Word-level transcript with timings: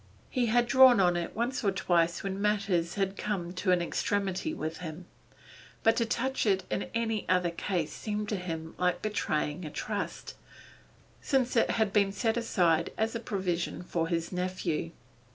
He 0.31 0.47
had 0.47 0.65
drawn 0.65 0.99
on 0.99 1.15
it 1.15 1.35
once 1.35 1.63
or 1.63 1.69
twice 1.69 2.23
when 2.23 2.41
matters 2.41 2.95
had 2.95 3.15
come 3.15 3.53
to 3.53 3.71
an 3.71 3.83
extremity 3.83 4.51
with 4.51 4.77
him, 4.77 5.05
but 5.83 5.95
to 5.97 6.07
touch 6.07 6.47
it 6.47 6.63
in 6.71 6.89
any 6.95 7.29
other 7.29 7.51
case 7.51 7.93
seemed 7.93 8.27
to 8.29 8.35
him 8.35 8.73
like 8.79 9.03
betraying 9.03 9.63
a 9.63 9.69
trust, 9.69 10.33
since 11.21 11.55
it 11.55 11.69
had 11.69 11.93
been 11.93 12.11
set 12.11 12.35
aside 12.35 12.91
as 12.97 13.13
a 13.13 13.19
provision 13.19 13.83
for 13.83 14.07
his 14.07 14.31
nephew. 14.31 14.89